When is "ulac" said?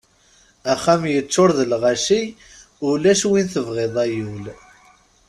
2.87-3.21